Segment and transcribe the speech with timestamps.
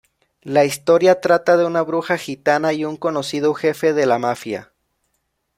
[0.41, 4.73] La historia trata de una bruja gitana y un conocido jefe de la mafia.